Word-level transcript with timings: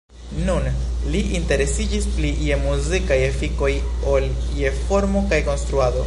Nun, 0.45 0.63
li 1.15 1.19
interesiĝis 1.39 2.07
pli 2.15 2.31
je 2.45 2.57
muzikaj 2.63 3.19
efikoj 3.27 3.69
ol 4.15 4.25
je 4.63 4.73
formo 4.79 5.23
kaj 5.35 5.39
konstruado. 5.51 5.99